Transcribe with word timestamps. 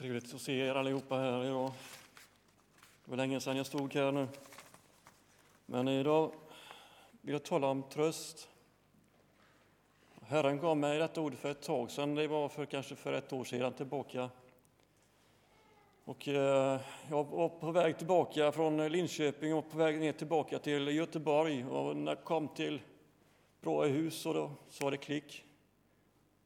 Trevligt 0.00 0.34
att 0.34 0.40
se 0.40 0.52
er 0.52 0.74
allihopa 0.74 1.18
här 1.18 1.44
idag. 1.44 1.72
Det 3.04 3.10
var 3.10 3.16
länge 3.16 3.40
sedan 3.40 3.56
jag 3.56 3.66
stod 3.66 3.94
här 3.94 4.12
nu. 4.12 4.28
Men 5.66 5.88
idag 5.88 6.32
vill 7.20 7.32
jag 7.32 7.44
tala 7.44 7.66
om 7.66 7.82
tröst. 7.82 8.48
Herren 10.22 10.58
gav 10.58 10.76
mig 10.76 10.98
detta 10.98 11.20
ord 11.20 11.34
för 11.34 11.50
ett 11.50 11.62
tag 11.62 11.90
sedan, 11.90 12.14
det 12.14 12.28
var 12.28 12.48
för 12.48 12.66
kanske 12.66 12.96
för 12.96 13.12
ett 13.12 13.32
år 13.32 13.44
sedan 13.44 13.72
tillbaka. 13.72 14.30
Och 16.04 16.28
eh, 16.28 16.80
jag 17.10 17.24
var 17.24 17.48
på 17.48 17.70
väg 17.70 17.98
tillbaka 17.98 18.52
från 18.52 18.88
Linköping 18.88 19.54
och 19.54 19.70
på 19.70 19.78
väg 19.78 20.00
ner 20.00 20.12
tillbaka 20.12 20.58
till 20.58 20.88
Göteborg 20.88 21.64
och 21.64 21.96
när 21.96 22.12
jag 22.12 22.24
kom 22.24 22.48
till 22.48 22.80
Bråehus 23.60 24.20
så, 24.20 24.32
då 24.32 24.50
sa 24.68 24.90
det 24.90 24.96
klick. 24.96 25.44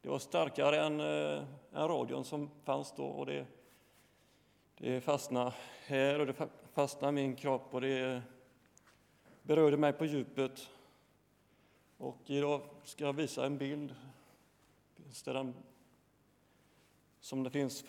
Det 0.04 0.10
var 0.10 0.18
starkare 0.18 0.80
än, 0.80 1.00
eh, 1.00 1.44
än 1.72 1.88
radion 1.88 2.24
som 2.24 2.50
fanns 2.64 2.92
då 2.96 3.04
och 3.04 3.26
det, 3.26 3.46
det 4.78 5.00
fastnade 5.00 5.52
här 5.86 6.18
och 6.18 6.26
det 6.26 6.34
fastnade 6.72 7.08
i 7.08 7.12
min 7.12 7.36
kropp 7.36 7.74
och 7.74 7.80
det 7.80 8.22
berörde 9.42 9.76
mig 9.76 9.92
på 9.92 10.04
djupet. 10.04 10.68
Och 11.96 12.16
idag 12.26 12.60
ska 12.84 13.04
jag 13.04 13.12
visa 13.12 13.46
en 13.46 13.58
bild 13.58 13.94
som 17.20 17.42
det 17.42 17.50
finns 17.50 17.84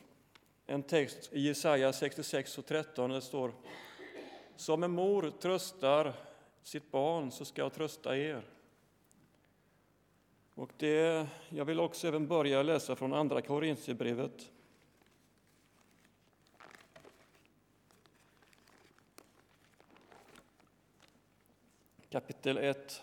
en 0.66 0.84
text 0.84 1.30
i 1.34 1.42
Jesaja 1.42 1.94
66 1.94 2.58
och 2.58 2.66
13 2.66 3.10
där 3.10 3.16
det 3.16 3.22
står 3.22 3.54
Som 4.56 4.84
en 4.84 4.92
mor 4.92 5.34
tröstar 5.42 6.14
sitt 6.64 6.92
barn 6.92 7.32
så 7.32 7.46
ska 7.46 7.62
jag 7.62 7.74
trösta 7.74 8.18
er. 8.18 8.46
Och 10.56 10.72
det, 10.78 11.28
jag 11.50 11.66
vill 11.66 11.80
också 11.80 12.08
även 12.08 12.28
börja 12.28 12.64
läsa 12.64 12.96
från 12.96 13.14
Andra 13.14 13.42
Korintierbrevet. 13.42 14.52
Kapitel 22.10 22.58
1 22.58 23.02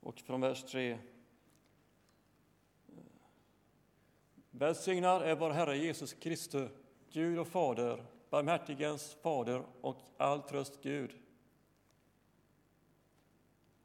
och 0.00 0.20
från 0.20 0.40
vers 0.40 0.62
3. 0.62 0.98
Välsignad 4.50 5.22
är 5.22 5.36
vår 5.36 5.50
Herre 5.50 5.76
Jesus 5.76 6.12
Kristus, 6.12 6.70
Gud 7.12 7.38
och 7.38 7.48
Fader, 7.48 8.04
barmhärtigens 8.30 9.16
Fader 9.22 9.62
och 9.80 9.96
all 10.16 10.42
tröst 10.42 10.82
Gud 10.82 11.10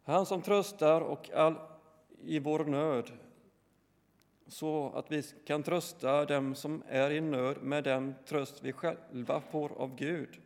han 0.06 0.25
som 0.25 0.42
tröstar 0.42 1.02
och 1.02 1.30
all 1.30 1.56
i 2.22 2.39
vår 2.39 2.66
nöd 2.66 3.11
så 4.47 4.92
att 4.95 5.12
vi 5.12 5.23
kan 5.45 5.64
trösta 5.64 6.25
dem 6.25 6.56
som 6.56 6.84
är 6.88 7.12
i 7.12 7.22
nöd 7.22 7.58
med 7.62 7.84
den 7.84 8.16
tröst 8.25 8.64
vi 8.64 8.73
själva 8.73 9.42
får 9.42 9.72
av 9.81 9.95
Gud. 9.95 10.42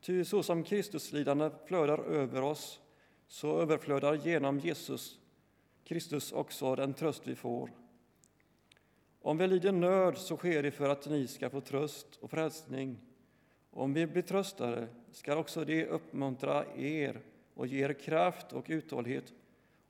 Ty 0.00 0.24
så 0.24 0.42
som 0.42 0.64
Kristus 0.64 1.12
lidande 1.12 1.50
flödar 1.66 1.98
över 1.98 2.42
oss 2.42 2.80
så 3.28 3.60
överflödar 3.60 4.14
genom 4.14 4.58
Jesus 4.58 5.18
Kristus 5.84 6.32
också 6.32 6.74
den 6.74 6.94
tröst 6.94 7.26
vi 7.26 7.34
får. 7.34 7.70
Om 9.20 9.38
vi 9.38 9.46
lider 9.46 9.72
nöd 9.72 10.18
så 10.18 10.36
sker 10.36 10.62
det 10.62 10.70
för 10.70 10.88
att 10.88 11.06
ni 11.06 11.26
ska 11.26 11.50
få 11.50 11.60
tröst 11.60 12.18
och 12.20 12.30
frälsning. 12.30 12.98
Om 13.70 13.94
vi 13.94 14.06
blir 14.06 14.22
tröstade 14.22 14.88
ska 15.12 15.36
också 15.36 15.64
det 15.64 15.86
uppmuntra 15.86 16.64
er 16.76 17.20
och 17.54 17.66
ger 17.66 17.92
kraft 17.92 18.52
och 18.52 18.64
uthållighet 18.68 19.32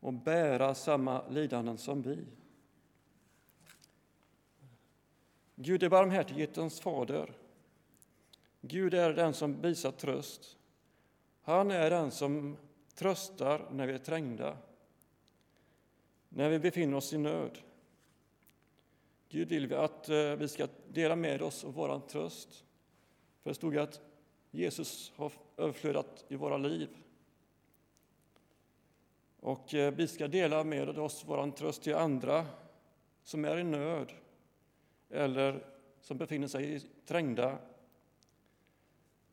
och 0.01 0.13
bära 0.13 0.75
samma 0.75 1.29
lidanden 1.29 1.79
som 1.79 2.03
vi. 2.03 2.27
Gud 5.57 5.83
är 5.83 5.89
barmhärtighetens 5.89 6.81
fader. 6.81 7.33
Gud 8.61 8.95
är 8.95 9.13
den 9.13 9.35
som 9.35 9.61
visar 9.61 9.91
tröst. 9.91 10.59
Han 11.43 11.71
är 11.71 11.91
den 11.91 12.11
som 12.11 12.57
tröstar 12.95 13.69
när 13.71 13.87
vi 13.87 13.93
är 13.93 13.99
trängda, 13.99 14.57
när 16.29 16.51
vi 16.51 16.59
befinner 16.59 16.97
oss 16.97 17.13
i 17.13 17.19
nöd. 17.19 17.59
Gud 19.29 19.49
vill 19.49 19.75
att 19.75 20.09
eh, 20.09 20.17
vi 20.17 20.49
ska 20.49 20.69
dela 20.89 21.17
med 21.17 21.43
oss 21.43 21.65
av 21.65 21.75
vår 21.75 22.01
tröst. 22.09 22.65
För 23.43 23.51
det 23.51 23.55
stod 23.55 23.77
att 23.77 24.01
Jesus 24.51 25.13
har 25.17 25.33
överflödat 25.57 26.25
i 26.29 26.37
våra 26.37 26.57
liv. 26.57 26.89
Och 29.45 29.75
eh, 29.75 29.95
vi 29.95 30.09
ska 30.09 30.29
dela 30.29 30.65
med 30.65 30.99
oss 30.99 31.25
vår 31.27 31.51
tröst 31.51 31.83
till 31.83 31.95
andra 31.95 32.47
som 33.23 33.45
är 33.45 33.57
i 33.57 33.65
nöd 33.65 34.13
eller 35.11 35.67
som 36.01 36.19
befinner 36.19 36.49
sig 36.49 36.75
i 36.75 36.81
trängda. 37.07 37.59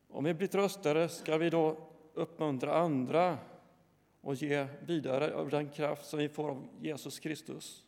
Om 0.07 0.23
vi 0.23 0.33
blir 0.33 0.47
tröstare 0.47 1.09
ska 1.09 1.37
vi 1.37 1.49
då 1.49 1.77
uppmuntra 2.13 2.75
andra 2.75 3.37
och 4.21 4.35
ge 4.35 4.67
vidare 4.85 5.35
av 5.35 5.49
den 5.49 5.69
kraft 5.69 6.05
som 6.05 6.19
vi 6.19 6.29
får 6.29 6.49
av 6.49 6.67
Jesus 6.81 7.19
Kristus. 7.19 7.83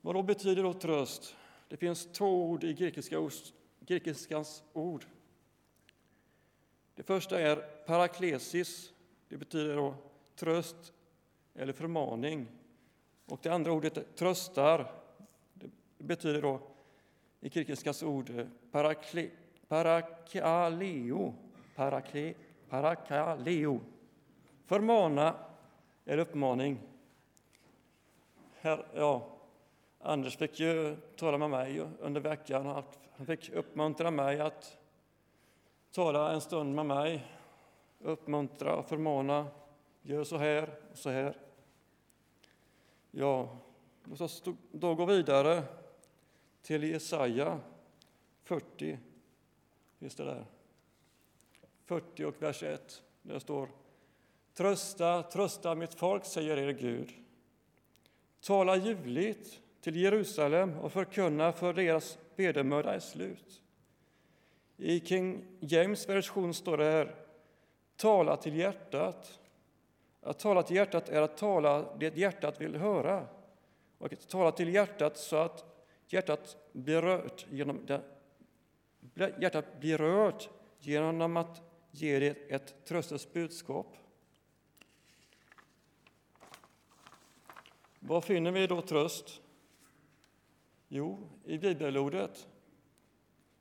Vad 0.00 0.14
då 0.14 0.22
betyder 0.22 0.62
då 0.62 0.72
tröst? 0.72 1.36
Det 1.68 1.76
finns 1.76 2.12
två 2.12 2.44
ord 2.44 2.64
i 2.64 2.74
grekiska, 2.74 3.30
grekiskans 3.80 4.62
ord. 4.72 5.04
Det 6.94 7.02
första 7.02 7.40
är 7.40 7.56
paraklesis 7.86 8.92
det 9.32 9.38
betyder 9.38 9.76
då 9.76 9.94
tröst 10.36 10.92
eller 11.54 11.72
förmaning. 11.72 12.46
Och 13.26 13.40
det 13.42 13.48
andra 13.48 13.72
ordet 13.72 14.16
tröstar 14.16 14.92
det 15.98 16.04
betyder 16.04 16.42
då 16.42 16.60
i 17.40 17.48
grekiskas 17.48 18.02
ord 18.02 18.30
eh, 18.30 18.46
parakle, 18.70 19.30
parakaleo, 19.68 21.34
parakle, 21.74 22.34
parakaleo. 22.68 23.80
Förmana 24.66 25.34
eller 26.04 26.18
uppmaning. 26.18 26.78
Här, 28.60 28.86
ja, 28.94 29.28
Anders 30.00 30.36
fick 30.36 30.60
ju 30.60 30.96
tala 31.16 31.38
med 31.38 31.50
mig 31.50 31.80
under 32.00 32.20
veckan. 32.20 32.84
Han 33.16 33.26
fick 33.26 33.50
uppmuntra 33.50 34.10
mig 34.10 34.40
att 34.40 34.78
tala 35.92 36.32
en 36.32 36.40
stund 36.40 36.74
med 36.74 36.86
mig 36.86 37.26
uppmuntra 38.02 38.76
och 38.76 38.88
förmana. 38.88 39.46
Gör 40.02 40.24
så 40.24 40.36
här 40.36 40.74
och 40.90 40.98
så 40.98 41.10
här. 41.10 41.36
Ja, 43.10 43.58
låt 44.04 44.20
oss 44.20 44.42
då 44.72 44.94
gå 44.94 45.04
vidare 45.04 45.62
till 46.62 46.82
Jesaja 46.82 47.60
40. 48.42 48.98
Finns 49.98 50.14
det 50.14 50.24
där? 50.24 50.44
40 51.84 52.24
och 52.24 52.42
vers 52.42 52.62
1. 52.62 53.02
Där 53.22 53.38
står 53.38 53.68
Trösta, 54.54 55.22
trösta 55.22 55.74
mitt 55.74 55.94
folk, 55.94 56.24
säger 56.24 56.56
er 56.56 56.72
Gud. 56.72 57.10
Tala 58.40 58.76
ljuvligt 58.76 59.60
till 59.80 59.96
Jerusalem 59.96 60.78
och 60.78 60.92
förkunna 60.92 61.52
för 61.52 61.72
deras 61.72 62.18
vedermöda 62.36 62.94
är 62.94 63.00
slut. 63.00 63.62
I 64.76 65.00
King 65.00 65.44
James 65.60 66.08
version 66.08 66.54
står 66.54 66.76
det 66.76 66.84
här 66.84 67.21
Tala 68.02 68.36
till 68.36 68.56
hjärtat. 68.56 69.40
Att 70.20 70.38
tala 70.38 70.62
till 70.62 70.76
hjärtat 70.76 71.08
är 71.08 71.22
att 71.22 71.36
tala 71.36 71.96
det 71.98 72.16
hjärtat 72.16 72.60
vill 72.60 72.76
höra. 72.76 73.26
Och 73.98 74.12
att 74.12 74.28
tala 74.28 74.52
till 74.52 74.74
hjärtat 74.74 75.16
så 75.16 75.36
att 75.36 75.64
hjärtat 76.06 76.56
blir 76.72 77.02
rört 77.02 77.46
genom 77.50 77.86
det, 77.86 78.02
hjärtat 79.40 79.80
blir 79.80 79.98
rört 79.98 80.48
genom 80.78 81.36
att 81.36 81.62
ge 81.90 82.18
det 82.18 82.50
ett 82.50 82.84
tröstens 82.84 83.32
budskap. 83.32 83.96
Var 87.98 88.20
finner 88.20 88.50
vi 88.50 88.66
då 88.66 88.80
tröst? 88.80 89.40
Jo, 90.88 91.18
i 91.44 91.58
bibelordet 91.58 92.48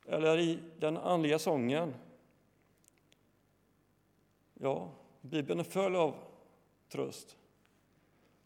eller 0.06 0.38
i 0.38 0.60
den 0.80 0.98
andliga 0.98 1.40
sången 1.40 1.94
Ja, 4.64 4.90
Bibeln 5.22 5.60
är 5.60 5.64
full 5.64 5.96
av 5.96 6.16
tröst 6.90 7.38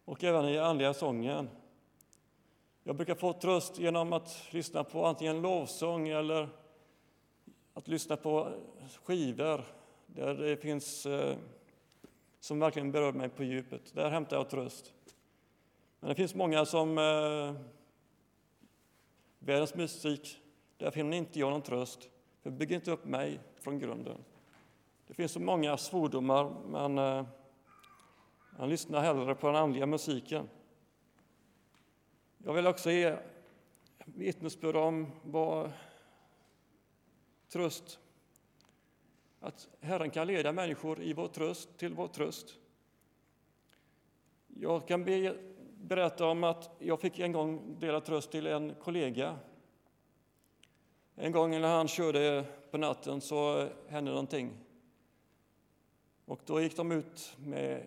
och 0.04 0.24
även 0.24 0.48
i 0.48 0.58
andliga 0.58 0.94
sången. 0.94 1.48
Jag 2.82 2.96
brukar 2.96 3.14
få 3.14 3.32
tröst 3.32 3.78
genom 3.78 4.12
att 4.12 4.46
lyssna 4.50 4.84
på 4.84 5.06
antingen 5.06 5.42
lovsång 5.42 6.08
eller 6.08 6.48
att 7.74 7.88
lyssna 7.88 8.16
på 8.16 8.52
skivor 9.02 9.64
där 10.06 10.34
det 10.34 10.56
finns 10.56 11.06
eh, 11.06 11.36
som 12.40 12.58
verkligen 12.58 12.92
berör 12.92 13.12
mig 13.12 13.28
på 13.28 13.44
djupet. 13.44 13.94
Där 13.94 14.10
hämtar 14.10 14.36
jag 14.36 14.50
tröst. 14.50 14.94
Men 16.00 16.08
det 16.08 16.14
finns 16.14 16.34
många 16.34 16.64
som 16.64 16.98
eh, 16.98 17.54
världens 19.38 19.74
musik, 19.74 20.38
där 20.76 20.90
finner 20.90 21.16
inte 21.16 21.38
jag 21.38 21.50
någon 21.50 21.62
tröst. 21.62 22.10
För 22.42 22.50
det 22.50 22.56
bygger 22.56 22.76
inte 22.76 22.90
upp 22.90 23.04
mig 23.04 23.40
från 23.60 23.78
grunden. 23.78 24.24
Det 25.06 25.14
finns 25.14 25.32
så 25.32 25.40
många 25.40 25.76
svordomar, 25.76 26.52
men 26.66 26.98
eh, 26.98 27.26
han 28.58 28.68
lyssnar 28.68 29.00
hellre 29.00 29.34
på 29.34 29.46
den 29.46 29.56
andliga 29.56 29.86
musiken. 29.86 30.48
Jag 32.38 32.52
vill 32.52 32.66
också 32.66 32.90
ge 32.90 33.16
vittnesbörd 34.04 34.76
om 34.76 35.06
vad 35.22 35.72
tröst. 37.48 37.98
Att 39.40 39.68
Herren 39.80 40.10
kan 40.10 40.26
leda 40.26 40.52
människor 40.52 41.02
i 41.02 41.12
vår 41.12 41.28
tröst, 41.28 41.78
till 41.78 41.94
vår 41.94 42.08
tröst. 42.08 42.58
Jag 44.46 44.88
kan 44.88 45.04
be, 45.04 45.36
berätta 45.76 46.26
om 46.26 46.44
att 46.44 46.70
jag 46.78 47.00
fick 47.00 47.18
en 47.18 47.32
gång 47.32 47.76
dela 47.80 48.00
tröst 48.00 48.30
till 48.30 48.46
en 48.46 48.74
kollega. 48.74 49.38
En 51.14 51.32
gång 51.32 51.50
när 51.50 51.76
han 51.76 51.88
körde 51.88 52.44
på 52.70 52.78
natten 52.78 53.20
så 53.20 53.68
hände 53.88 54.10
någonting. 54.10 54.65
Och 56.26 56.40
då 56.46 56.60
gick 56.60 56.76
de 56.76 56.92
ut 56.92 57.36
med 57.38 57.86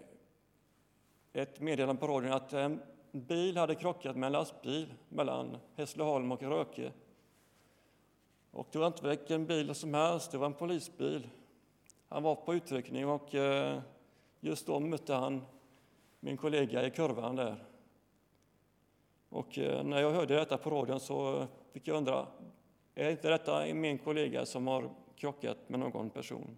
ett 1.33 1.59
meddelande 1.59 2.00
på 2.00 2.07
radion 2.07 2.31
att 2.31 2.53
eh, 2.53 2.63
en 2.63 2.81
bil 3.12 3.57
hade 3.57 3.75
krockat 3.75 4.15
med 4.15 4.27
en 4.27 4.33
lastbil 4.33 4.94
mellan 5.09 5.57
Hässleholm 5.75 6.31
och 6.31 6.44
Röke. 6.44 6.91
Och 8.51 8.68
det 8.71 8.80
var 8.80 8.88
inte 8.88 9.07
vilken 9.07 9.45
bil 9.45 9.75
som 9.75 9.94
helst, 9.94 10.31
det 10.31 10.38
var 10.38 10.45
en 10.45 10.53
polisbil. 10.53 11.30
Han 12.07 12.24
var 12.24 12.36
på 12.36 12.53
utryckning 12.53 13.07
och 13.07 13.36
eh, 13.36 13.81
just 14.39 14.68
då 14.68 14.80
mötte 14.80 15.13
han 15.13 15.45
min 16.19 16.38
kollega 16.38 16.85
i 16.85 16.92
kurvan 16.92 17.35
där. 17.35 17.63
Och 19.30 19.57
eh, 19.57 19.83
när 19.83 20.01
jag 20.01 20.12
hörde 20.12 20.35
detta 20.35 20.57
på 20.57 20.69
radion 20.69 21.00
så 21.00 21.47
fick 21.71 21.88
jag 21.88 21.97
undra, 21.97 22.27
är 22.95 23.12
inte 23.12 23.30
detta 23.30 23.74
min 23.74 23.97
kollega 23.97 24.45
som 24.45 24.68
har 24.68 24.89
krockat 25.15 25.57
med 25.69 25.80
någon 25.80 26.09
person? 26.09 26.57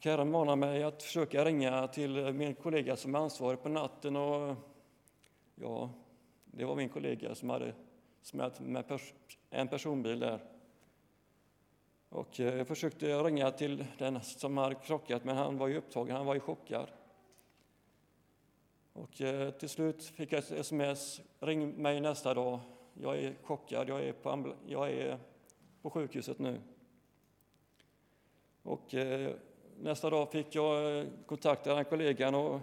Och 0.00 0.06
Herren 0.06 0.30
manar 0.30 0.56
mig 0.56 0.82
att 0.82 1.02
försöka 1.02 1.44
ringa 1.44 1.88
till 1.88 2.32
min 2.32 2.54
kollega 2.54 2.96
som 2.96 3.14
är 3.14 3.18
ansvarig 3.18 3.62
på 3.62 3.68
natten 3.68 4.16
och 4.16 4.56
ja, 5.54 5.90
det 6.44 6.64
var 6.64 6.76
min 6.76 6.88
kollega 6.88 7.34
som 7.34 7.50
hade 7.50 7.74
smält 8.22 8.60
med 8.60 8.88
pers 8.88 9.14
en 9.50 9.68
personbil 9.68 10.20
där. 10.20 10.40
Och 12.08 12.40
eh, 12.40 12.56
jag 12.56 12.68
försökte 12.68 13.22
ringa 13.22 13.50
till 13.50 13.84
den 13.98 14.20
som 14.20 14.56
hade 14.56 14.74
krockat, 14.74 15.24
men 15.24 15.36
han 15.36 15.58
var 15.58 15.68
ju 15.68 15.76
upptagen, 15.76 16.16
han 16.16 16.26
var 16.26 16.34
ju 16.34 16.40
chockad. 16.40 16.88
Och 18.92 19.20
eh, 19.20 19.50
till 19.50 19.68
slut 19.68 20.04
fick 20.04 20.32
jag 20.32 20.38
ett 20.38 20.50
sms, 20.50 21.20
ring 21.40 21.82
mig 21.82 22.00
nästa 22.00 22.34
dag, 22.34 22.60
jag 22.94 23.18
är 23.18 23.34
chockad, 23.42 23.88
jag 23.88 24.02
är 24.02 24.12
på, 24.12 24.54
jag 24.66 24.90
är 24.90 25.18
på 25.82 25.90
sjukhuset 25.90 26.38
nu. 26.38 26.60
Och 28.62 28.94
eh, 28.94 29.34
nästa 29.82 30.10
dag 30.10 30.32
fick 30.32 30.54
jag 30.54 30.98
eh, 30.98 31.06
kontakta 31.26 31.74
den 31.74 31.84
kollegan 31.84 32.34
och 32.34 32.60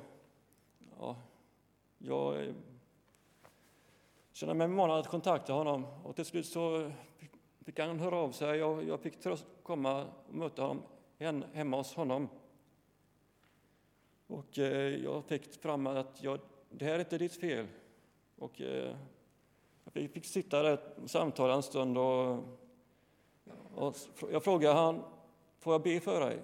ja, 1.00 1.16
jag 1.98 2.46
eh, 2.46 2.54
kände 4.34 4.54
mig 4.54 4.68
manad 4.68 5.00
att 5.00 5.08
kontakta 5.08 5.54
honom. 5.54 5.86
Och 6.04 6.16
till 6.16 6.26
slut 6.26 6.46
så 6.46 6.92
fick 7.66 7.80
han 7.80 8.00
höra 8.00 8.16
av 8.16 8.32
sig 8.32 8.64
och 8.64 8.84
jag 8.84 9.00
fick 9.00 9.20
tröst 9.20 9.46
komma 9.64 10.06
och 10.28 10.36
möta 10.36 10.62
honom 10.62 10.84
hemma 11.54 11.78
hos 11.78 11.94
honom. 11.94 12.30
Och 14.28 14.60
eh, 14.60 15.04
jag 15.04 15.26
fick 15.26 15.62
fram 15.62 15.88
att 15.88 16.24
jag, 16.24 16.40
det 16.70 16.86
här 16.86 16.94
är 16.94 17.00
inte 17.00 17.18
ditt 17.18 17.40
fel. 17.40 17.68
Och 18.38 18.60
jag 18.60 18.96
vi 19.94 20.08
fick 20.08 20.26
sitta 20.26 20.64
där 20.64 20.80
och 21.04 21.10
samtala 21.10 21.54
en 21.54 21.64
stund 21.64 21.98
och, 21.98 22.44
och 23.76 23.96
jag 24.32 24.44
frågade 24.44 24.76
han, 24.76 25.04
får 25.60 25.74
jag 25.74 25.82
be 25.82 26.00
för 26.00 26.20
dig? 26.20 26.40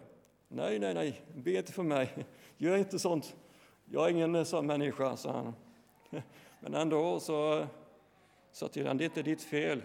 Nej, 0.55 0.79
nej, 0.79 0.93
nej, 0.93 1.21
be 1.35 1.51
inte 1.51 1.71
för 1.71 1.83
mig. 1.83 2.25
Gör 2.57 2.77
inte 2.77 2.99
sånt. 2.99 3.35
Jag 3.85 4.05
är 4.05 4.11
ingen 4.11 4.35
eh, 4.35 4.43
sån 4.43 4.65
människa, 4.65 5.17
sa 5.17 5.31
han. 5.31 5.53
Men 6.59 6.73
ändå 6.73 7.19
så 7.19 7.59
eh, 7.59 7.67
sa 8.51 8.67
till 8.67 8.83
honom, 8.83 8.97
det 8.97 9.03
är 9.03 9.05
inte 9.05 9.23
ditt 9.23 9.41
fel. 9.41 9.81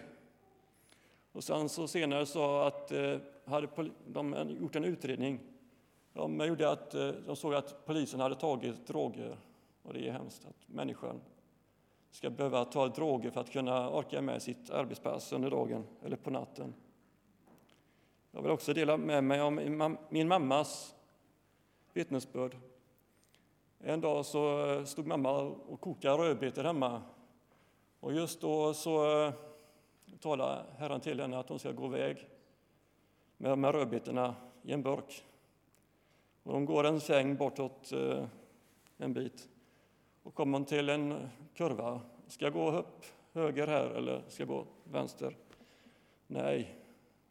Och 1.31 1.43
sen 1.43 1.69
så 1.69 1.87
senare 1.87 2.25
sa 2.25 2.67
att 2.67 2.91
eh, 2.91 3.17
hade 3.45 3.67
de 4.07 4.57
gjort 4.59 4.75
en 4.75 4.83
utredning. 4.83 5.39
De, 6.13 6.39
gjorde 6.39 6.69
att, 6.69 6.91
de 7.25 7.35
såg 7.35 7.53
att 7.53 7.85
polisen 7.85 8.19
hade 8.19 8.35
tagit 8.35 8.87
droger. 8.87 9.37
Och 9.83 9.93
det 9.93 10.07
är 10.07 10.11
hemskt 10.11 10.45
att 10.45 10.67
människan 10.67 11.21
ska 12.11 12.29
behöva 12.29 12.65
ta 12.65 12.87
droger 12.87 13.31
för 13.31 13.41
att 13.41 13.51
kunna 13.51 13.89
orka 13.89 14.21
med 14.21 14.41
sitt 14.41 14.69
arbetspass 14.69 15.31
under 15.33 15.49
dagen 15.49 15.83
eller 16.03 16.15
på 16.15 16.29
natten. 16.29 16.73
Jag 18.31 18.41
vill 18.41 18.51
också 18.51 18.73
dela 18.73 18.97
med 18.97 19.23
mig 19.23 19.39
av 19.39 19.53
min 20.09 20.27
mammas 20.27 20.95
vittnesbörd. 21.93 22.57
En 23.79 24.01
dag 24.01 24.25
så 24.25 24.71
eh, 24.71 24.83
stod 24.83 25.07
mamma 25.07 25.41
och 25.41 25.81
kokade 25.81 26.17
rödbetor 26.17 26.63
hemma. 26.63 27.01
Och 27.99 28.13
just 28.13 28.41
då 28.41 28.73
så 28.73 29.21
eh, 29.25 29.33
talade 30.19 30.65
Herren 30.77 31.01
till 31.01 31.19
henne 31.19 31.39
att 31.39 31.49
hon 31.49 31.59
ska 31.59 31.71
gå 31.71 31.85
iväg 31.85 32.27
med 33.37 33.51
de 33.51 33.63
här 33.63 33.73
rödbetorna 33.73 34.35
i 34.61 34.73
en 34.73 34.83
burk. 34.83 35.25
Och 36.43 36.53
hon 36.53 36.65
går 36.65 36.83
en 36.83 36.99
sväng 36.99 37.35
bortåt 37.35 37.91
eh, 37.91 38.25
en 38.97 39.13
bit 39.13 39.49
och 40.23 40.35
kommer 40.35 40.63
till 40.63 40.89
en 40.89 41.29
kurva. 41.55 42.01
Ska 42.27 42.45
jag 42.45 42.53
gå 42.53 42.71
upp 42.71 43.05
höger 43.33 43.67
här 43.67 43.85
eller 43.85 44.23
ska 44.27 44.41
jag 44.41 44.47
gå 44.47 44.65
vänster? 44.83 45.37
Nej, 46.27 46.78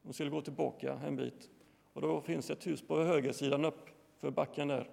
hon 0.08 0.14
skulle 0.14 0.30
gå 0.30 0.40
tillbaka 0.40 1.00
en 1.06 1.16
bit. 1.16 1.50
Och 1.92 2.02
då 2.02 2.20
finns 2.20 2.50
ett 2.50 2.66
hus 2.66 2.82
på 2.82 3.02
högersidan 3.02 3.64
upp 3.64 3.88
för 4.18 4.30
backen 4.30 4.68
där. 4.68 4.90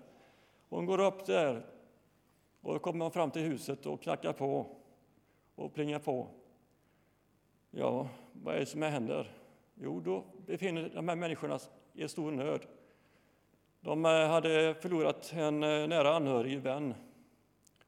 Hon 0.70 0.86
går 0.86 1.00
upp 1.00 1.26
där 1.26 1.66
och 2.62 2.74
då 2.74 2.80
kommer 2.80 3.00
man 3.00 3.12
fram 3.12 3.32
till 3.32 3.42
huset 3.42 3.86
och 3.86 4.02
knackar 4.02 4.34
på 4.34 4.66
och 5.56 5.74
plingar 5.74 6.00
på. 6.00 6.28
Ja, 7.72 8.10
vad 8.34 8.56
är 8.56 8.60
det 8.60 8.66
som 8.66 8.82
händer? 8.82 9.32
Jo, 9.76 10.00
då 10.00 10.24
befinner 10.46 10.92
de 10.94 11.08
här 11.08 11.16
människorna 11.16 11.60
i 11.94 12.08
stor 12.08 12.32
nöd. 12.32 12.66
De 13.80 14.06
eh, 14.06 14.28
hade 14.28 14.74
förlorat 14.74 15.34
en 15.34 15.64
eh, 15.64 15.88
nära 15.88 16.16
anhörig 16.16 16.60
vän. 16.60 16.94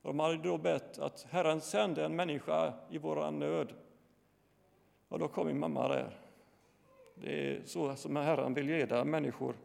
De 0.02 0.20
hade 0.20 0.38
då 0.38 0.58
bett 0.58 1.00
att 1.00 1.28
Herren 1.30 1.62
sände 1.62 2.06
en 2.06 2.16
människa 2.16 2.74
i 2.90 2.98
vår 2.98 3.32
nöd. 3.32 3.74
Och 5.08 5.20
då 5.20 5.28
kom 5.28 5.48
min 5.48 5.60
mamma 5.60 5.88
där. 5.88 6.27
Det 7.22 7.52
är 7.52 7.62
så 7.66 7.96
som 7.96 8.16
Herren 8.16 8.54
vill 8.54 8.66
leda 8.66 9.04
människor. 9.04 9.56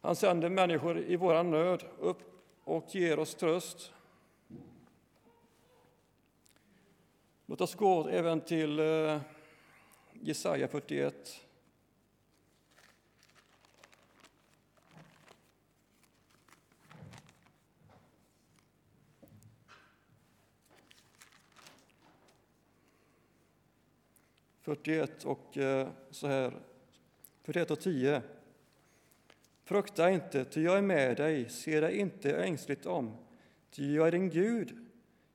Han 0.00 0.16
sänder 0.16 0.48
människor 0.48 0.98
i 0.98 1.16
vår 1.16 1.42
nöd 1.42 1.84
upp 1.98 2.18
och 2.64 2.94
ger 2.94 3.18
oss 3.18 3.34
tröst. 3.34 3.92
Låt 7.46 7.60
oss 7.60 7.74
gå 7.74 8.08
även 8.08 8.40
till 8.40 8.78
eh, 8.78 9.20
Jesaja 10.12 10.68
41. 10.68 11.45
Fyrtioett 24.66 25.24
och 25.24 25.58
eh, 25.58 25.88
så 26.10 26.26
här, 26.26 26.54
41 27.42 27.70
och 27.70 27.80
10. 27.80 28.22
Frukta 29.64 30.10
inte, 30.10 30.44
ty 30.44 30.62
jag 30.62 30.78
är 30.78 30.82
med 30.82 31.16
dig, 31.16 31.48
se 31.48 31.80
dig 31.80 31.98
inte 31.98 32.36
ängsligt 32.36 32.86
om, 32.86 33.16
ty 33.70 33.94
jag 33.94 34.06
är 34.06 34.12
din 34.12 34.30
Gud, 34.30 34.76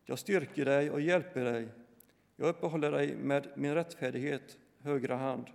jag 0.06 0.20
styrker 0.20 0.66
dig 0.66 0.92
och 0.92 1.02
hjälper 1.02 1.46
dig. 1.46 1.68
Jag 2.36 2.48
uppehåller 2.48 2.92
dig 2.92 3.16
med 3.16 3.48
min 3.56 3.74
rättfärdighet, 3.74 4.58
högra 4.80 5.16
hand. 5.16 5.46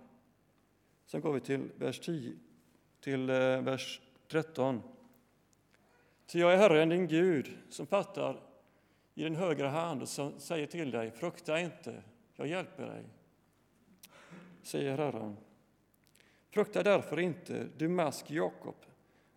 Sen 1.05 1.21
går 1.21 1.33
vi 1.33 1.39
till 1.39 1.69
vers, 1.75 1.99
10, 1.99 2.33
till 2.99 3.29
eh, 3.29 3.61
vers 3.61 4.01
13. 4.27 4.81
Ty 6.25 6.39
jag 6.39 6.53
är 6.53 6.57
Herren, 6.57 6.89
din 6.89 7.07
Gud, 7.07 7.57
som 7.69 7.87
fattar 7.87 8.41
i 9.13 9.23
din 9.23 9.35
högra 9.35 9.69
hand 9.69 10.01
och 10.01 10.09
som 10.09 10.39
säger 10.39 10.67
till 10.67 10.91
dig, 10.91 11.11
frukta 11.11 11.59
inte, 11.59 12.03
jag 12.35 12.47
hjälper 12.47 12.85
dig, 12.85 13.03
säger 14.67 14.97
Herren. 14.97 15.37
Frukta 16.49 16.83
därför 16.83 17.19
inte, 17.19 17.67
du 17.77 17.87
mask 17.87 18.31
Jakob, 18.31 18.75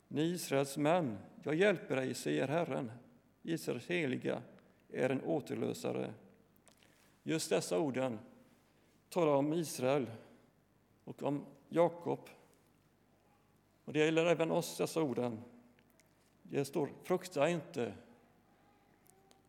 ni 0.09 0.23
Israels 0.23 0.77
män, 0.77 1.19
jag 1.43 1.55
hjälper 1.55 1.97
dig, 1.97 2.15
säger 2.15 2.49
Herren. 2.49 2.93
Israels 3.43 3.87
heliga 3.87 4.43
är 4.89 5.11
en 5.11 5.23
återlösare. 5.23 6.15
Just 7.23 7.51
dessa 7.51 7.79
orden 7.79 8.19
talar 9.09 9.33
om 9.33 9.53
Israel 9.53 10.11
och 11.05 11.23
om 11.23 11.47
Jakob. 11.69 12.29
Och 13.85 13.93
det 13.93 13.99
gäller 13.99 14.27
även 14.27 14.51
oss, 14.51 14.77
dessa 14.77 15.03
orden. 15.03 15.43
Det 16.43 16.65
står 16.65 16.89
frukta 17.03 17.49
inte. 17.49 17.95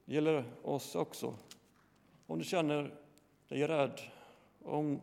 Det 0.05 0.13
gäller 0.13 0.43
oss 0.63 0.95
också. 0.95 1.35
Om 2.27 2.39
du 2.39 2.45
känner 2.45 2.95
dig 3.47 3.67
rädd, 3.67 4.01
om 4.63 5.01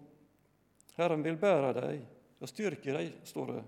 Herren 0.98 1.22
vill 1.22 1.36
bära 1.36 1.72
dig, 1.72 2.06
jag 2.38 2.48
styrker 2.48 2.92
dig, 2.92 3.12
står 3.22 3.46
det. 3.46 3.64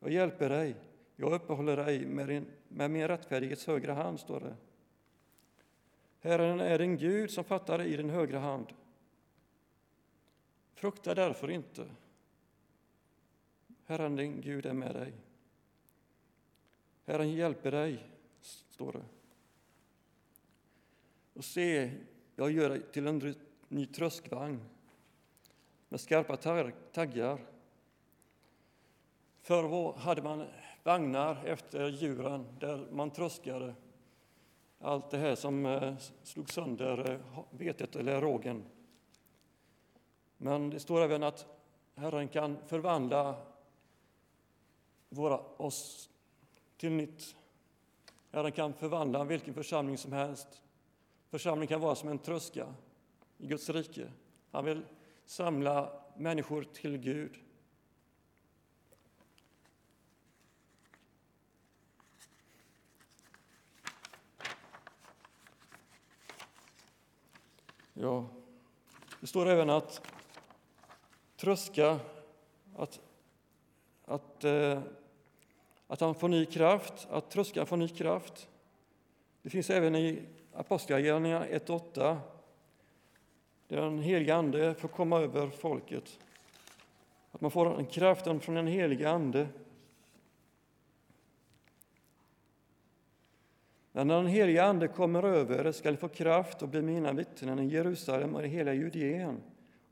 Jag 0.00 0.10
hjälper 0.10 0.48
dig, 0.48 0.76
jag 1.16 1.32
uppehåller 1.32 1.76
dig 1.76 2.06
med, 2.06 2.28
din, 2.28 2.46
med 2.68 2.90
min 2.90 3.08
rättfärdighets 3.08 3.66
högra 3.66 3.94
hand, 3.94 4.20
står 4.20 4.40
det. 4.40 4.56
Herren 6.20 6.60
är 6.60 6.78
din 6.78 6.96
Gud 6.96 7.30
som 7.30 7.44
fattar 7.44 7.78
dig 7.78 7.92
i 7.92 7.96
din 7.96 8.10
högra 8.10 8.38
hand. 8.38 8.66
Frukta 10.74 11.14
därför 11.14 11.50
inte. 11.50 11.90
Herren 13.86 14.16
din 14.16 14.40
Gud 14.40 14.66
är 14.66 14.72
med 14.72 14.94
dig. 14.94 15.12
Herren 17.04 17.32
hjälper 17.32 17.70
dig, 17.70 18.06
står 18.40 18.92
det. 18.92 19.04
Och 21.34 21.44
se, 21.44 21.92
jag 22.36 22.50
gör 22.50 22.68
dig 22.68 22.82
till 22.92 23.06
en 23.06 23.34
ny 23.68 23.86
tröskvagn 23.86 24.60
med 25.92 26.00
skarpa 26.00 26.36
taggar. 26.92 27.38
Förr 29.40 29.92
hade 29.92 30.22
man 30.22 30.46
vagnar 30.82 31.44
efter 31.44 31.88
djuren 31.88 32.46
där 32.60 32.86
man 32.90 33.10
tröskade 33.10 33.74
allt 34.78 35.10
det 35.10 35.18
här 35.18 35.34
som 35.34 35.66
eh, 35.66 35.94
slog 36.22 36.50
sönder 36.50 37.10
eh, 37.10 37.44
vetet 37.50 37.96
eller 37.96 38.20
rågen. 38.20 38.64
Men 40.36 40.70
det 40.70 40.80
står 40.80 41.00
även 41.00 41.22
att 41.22 41.46
Herren 41.94 42.28
kan 42.28 42.56
förvandla 42.66 43.36
våra, 45.08 45.38
oss 45.38 46.10
till 46.76 46.92
nytt. 46.92 47.36
Herren 48.30 48.52
kan 48.52 48.74
förvandla 48.74 49.24
vilken 49.24 49.54
församling 49.54 49.98
som 49.98 50.12
helst. 50.12 50.62
Församlingen 51.30 51.68
kan 51.68 51.80
vara 51.80 51.94
som 51.94 52.08
en 52.08 52.18
tröska 52.18 52.74
i 53.38 53.46
Guds 53.46 53.70
rike. 53.70 54.12
Han 54.50 54.64
vill 54.64 54.82
samla 55.26 55.92
människor 56.16 56.64
till 56.64 56.98
Gud. 56.98 57.38
Ja, 67.94 68.26
det 69.20 69.26
står 69.26 69.48
även 69.48 69.70
att 69.70 70.02
tröska, 71.36 72.00
att, 72.76 73.00
att, 74.04 74.44
eh, 74.44 74.82
att 75.86 76.00
han 76.00 76.14
får 76.14 76.28
ny 76.28 76.46
kraft, 76.46 77.08
att 77.10 77.30
tröskan 77.30 77.66
får 77.66 77.76
ny 77.76 77.88
kraft. 77.88 78.48
Det 79.42 79.50
finns 79.50 79.70
även 79.70 79.96
i 79.96 80.22
Apostlagärningarna 80.52 81.46
1.8 81.46 82.18
den 83.80 83.98
helige 83.98 84.34
Ande 84.34 84.74
får 84.74 84.88
komma 84.88 85.20
över 85.20 85.50
folket. 85.50 86.18
Att 87.30 87.40
man 87.40 87.50
får 87.50 87.78
en 87.78 87.86
kraften 87.86 88.40
från 88.40 88.54
den 88.54 88.66
helige 88.66 89.10
Ande. 89.10 89.48
Men 93.92 94.06
när 94.06 94.16
den 94.16 94.26
helige 94.26 94.64
Ande 94.64 94.88
kommer 94.88 95.22
över 95.22 95.66
er 95.66 95.72
skall 95.72 95.96
få 95.96 96.08
kraft 96.08 96.62
och 96.62 96.68
bli 96.68 96.82
mina 96.82 97.12
vittnen 97.12 97.58
i 97.58 97.66
Jerusalem 97.66 98.34
och 98.34 98.44
i 98.44 98.48
hela 98.48 98.74
Judeen, 98.74 99.42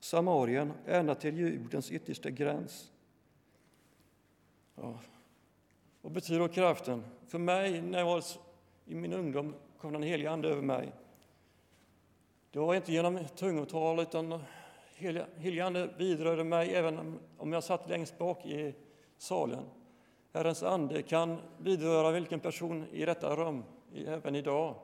Samarien, 0.00 0.72
ända 0.86 1.14
till 1.14 1.38
jordens 1.38 1.90
yttersta 1.90 2.30
gräns. 2.30 2.92
Ja. 4.74 5.00
Vad 6.00 6.12
betyder 6.12 6.40
då 6.40 6.48
kraften? 6.48 7.04
För 7.26 7.38
mig, 7.38 7.82
när 7.82 7.98
jag 7.98 8.06
var 8.06 8.24
i 8.86 8.94
min 8.94 9.12
ungdom, 9.12 9.54
kom 9.78 9.92
den 9.92 10.02
helige 10.02 10.30
Ande 10.30 10.48
över 10.48 10.62
mig. 10.62 10.92
Det 12.52 12.58
var 12.58 12.74
inte 12.74 12.92
genom 12.92 13.18
tungotal, 13.36 14.00
utan 14.00 14.42
heligande 15.36 15.90
vidrörde 15.96 16.44
mig 16.44 16.74
även 16.74 17.18
om 17.38 17.52
jag 17.52 17.64
satt 17.64 17.88
längst 17.88 18.18
bak 18.18 18.46
i 18.46 18.74
salen. 19.18 19.64
Herrens 20.32 20.62
ande 20.62 21.02
kan 21.02 21.38
vidröra 21.58 22.10
vilken 22.10 22.40
person 22.40 22.84
i 22.92 23.04
detta 23.04 23.36
rum, 23.36 23.64
även 24.06 24.36
idag, 24.36 24.74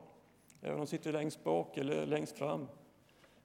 även 0.61 0.73
om 0.73 0.79
de 0.79 0.87
sitter 0.87 1.11
längst 1.11 1.43
bak 1.43 1.77
eller 1.77 2.05
längst 2.05 2.37
fram. 2.37 2.67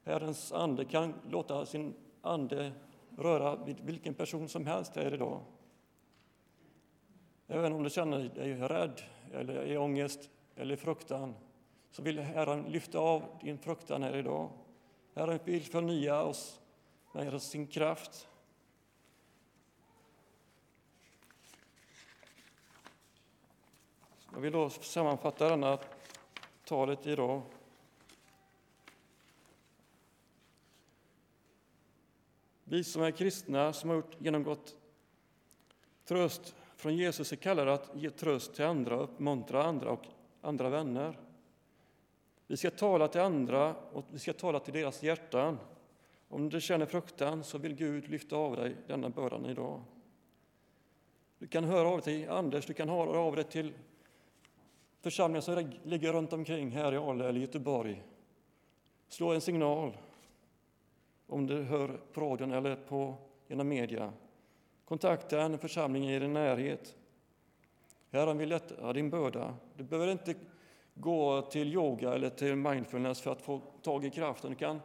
Herrens 0.05 0.53
ande 0.53 0.85
kan 0.85 1.15
låta 1.31 1.67
sin 1.67 1.95
ande 2.21 2.73
röra 3.19 3.57
vid 3.57 3.81
vilken 3.81 4.15
person 4.15 4.49
som 4.49 4.67
helst 4.67 4.97
här 4.97 5.15
idag. 5.15 5.41
Även 7.47 7.73
om 7.73 7.83
du 7.83 7.91
känner 7.91 8.19
dig 8.19 8.55
rädd, 8.55 9.01
eller 9.33 9.67
i 9.67 9.79
ångest 9.79 10.31
eller 10.57 10.77
fruktan 10.77 11.35
så 11.93 12.03
vill 12.03 12.19
Herren 12.19 12.63
lyfta 12.63 12.99
av 12.99 13.39
din 13.43 13.59
fruktan 13.59 14.03
här 14.03 14.17
idag. 14.17 14.51
Herren 15.15 15.39
vill 15.45 15.63
förnya 15.63 16.23
oss 16.23 16.61
med 17.13 17.43
sin 17.43 17.67
kraft. 17.67 18.29
Jag 24.33 24.41
vill 24.41 24.53
då 24.53 24.71
sammanfatta 24.71 25.49
denna 25.49 25.79
talet 26.65 27.07
idag. 27.07 27.43
Vi 32.65 32.85
som 32.85 33.03
är 33.03 33.11
kristna, 33.11 33.73
som 33.73 33.91
har 33.91 34.03
genomgått 34.19 34.77
tröst 36.05 36.55
från 36.77 36.97
Jesus 36.97 37.33
är 37.33 37.37
kallade 37.37 37.73
att 37.73 37.91
ge 37.95 38.11
tröst 38.11 38.55
till 38.55 38.65
andra, 38.65 38.97
uppmuntra 38.97 39.65
andra 39.65 39.91
och 39.91 40.07
andra 40.41 40.69
vänner. 40.69 41.22
Vi 42.53 42.57
ska 42.57 42.71
tala 42.71 43.09
till 43.09 43.21
andra 43.21 43.75
och 43.93 44.05
vi 44.11 44.19
ska 44.19 44.33
tala 44.33 44.61
till 44.61 44.75
deras 44.75 45.03
hjärtan. 45.03 45.59
Om 46.29 46.49
du 46.49 46.61
känner 46.61 46.87
fruktan 46.87 47.45
så 47.45 47.59
vill 47.59 47.75
Gud 47.75 48.09
lyfta 48.09 48.37
av 48.37 48.57
dig 48.57 48.77
denna 48.87 49.11
bördan 49.11 49.47
idag. 49.47 49.83
Du 51.39 51.47
kan 51.47 51.65
höra 51.65 51.89
av 51.89 52.01
dig 52.01 52.03
till 52.03 52.31
Anders, 52.31 52.67
du 52.67 52.75
kan 52.75 52.89
höra 52.89 53.19
av 53.19 53.37
dig 53.37 53.45
till 53.45 53.73
församlingar 55.01 55.41
som 55.41 55.71
ligger 55.83 56.13
runt 56.13 56.33
omkring 56.33 56.71
här 56.71 56.95
i 56.95 56.97
Ale 56.97 57.29
eller 57.29 57.41
Göteborg. 57.41 58.03
Slå 59.09 59.33
en 59.33 59.41
signal 59.41 59.97
om 61.27 61.47
du 61.47 61.63
hör 61.63 62.01
på 62.13 62.21
radion 62.21 62.53
eller 62.53 62.77
på, 62.77 63.15
genom 63.49 63.69
media. 63.69 64.13
Kontakta 64.85 65.41
en 65.41 65.59
församling 65.59 66.11
i 66.11 66.19
din 66.19 66.33
närhet. 66.33 66.97
Herren 68.11 68.39
vill 68.39 68.49
lätta 68.49 68.93
din 68.93 69.11
börda. 69.11 69.55
Du 69.77 69.85
behöver 69.85 70.13
inte 70.13 70.35
gå 70.95 71.43
till 71.43 71.73
yoga 71.73 72.15
eller 72.15 72.31
till 72.31 72.57
mindfulness 72.57 73.21
för 73.21 73.33
att 73.33 73.43
få 73.43 73.61
tag 73.83 74.05
i 74.05 74.11
kraften. 74.11 74.51
Du 74.51 74.57
kan 74.57 74.81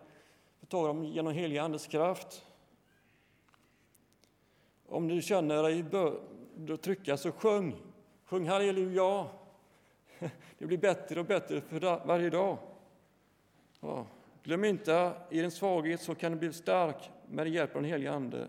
få 0.60 0.66
tag 0.66 0.88
dem 0.88 1.06
genom 1.06 1.34
heliga 1.34 1.64
Andes 1.64 1.88
kraft. 1.88 2.46
Om 4.86 5.08
du 5.08 5.22
känner 5.22 5.64
dig 5.64 5.84
bör, 5.84 6.78
trycka, 6.78 7.18
så 7.18 7.32
sjung. 7.32 7.76
Sjung 8.26 8.48
halleluja. 8.48 9.28
Det 10.58 10.66
blir 10.66 10.78
bättre 10.78 11.20
och 11.20 11.26
bättre 11.26 11.62
för 11.62 12.06
varje 12.06 12.30
dag. 12.30 12.58
Ja. 13.80 14.06
Glöm 14.44 14.64
inte, 14.64 15.14
i 15.30 15.42
din 15.42 15.52
svaghet 15.52 16.02
så 16.02 16.16
kan 16.16 16.32
du 16.32 16.38
bli 16.38 16.54
stark 16.54 17.10
med 17.30 17.48
hjälp 17.48 17.76
av 17.76 17.82
den 17.82 17.92
helige 17.92 18.12
Ande. 18.12 18.48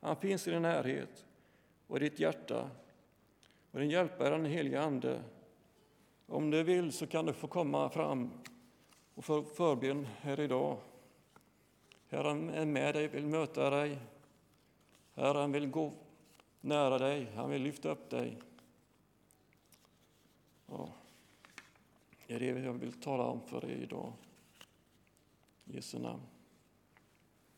Han 0.00 0.16
finns 0.16 0.48
i 0.48 0.50
din 0.50 0.62
närhet 0.62 1.26
och 1.86 1.96
i 1.96 2.00
ditt 2.00 2.20
hjärta. 2.20 2.70
Och 3.70 3.80
din 3.80 3.90
hjälpare, 3.90 4.30
den 4.30 4.44
helige 4.44 4.80
Ande, 4.80 5.22
om 6.26 6.50
du 6.50 6.62
vill 6.62 6.92
så 6.92 7.06
kan 7.06 7.26
du 7.26 7.32
få 7.32 7.46
komma 7.46 7.90
fram 7.90 8.30
och 9.14 9.24
få 9.24 9.42
förbön 9.42 10.06
här 10.20 10.40
idag. 10.40 10.78
Herren 12.08 12.48
är 12.48 12.64
med 12.64 12.94
dig, 12.94 13.08
vill 13.08 13.26
möta 13.26 13.70
dig. 13.70 13.98
Herren 15.14 15.52
vill 15.52 15.70
gå 15.70 15.92
nära 16.60 16.98
dig, 16.98 17.32
han 17.34 17.50
vill 17.50 17.62
lyfta 17.62 17.90
upp 17.90 18.10
dig. 18.10 18.36
Ja, 20.66 20.88
det 22.26 22.34
är 22.34 22.40
det 22.40 22.46
jag 22.46 22.72
vill 22.72 22.92
tala 22.92 23.24
om 23.24 23.40
för 23.40 23.60
dig 23.60 23.82
idag. 23.82 24.12
I 25.64 25.76
Jesu 25.76 25.98
namn. 25.98 26.22